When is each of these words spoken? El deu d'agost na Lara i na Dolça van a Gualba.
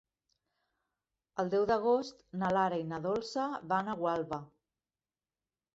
El 1.43 1.51
deu 1.55 1.67
d'agost 1.73 2.25
na 2.43 2.49
Lara 2.59 2.81
i 2.85 2.89
na 2.95 3.01
Dolça 3.07 3.47
van 3.75 3.95
a 3.95 3.97
Gualba. 4.05 4.43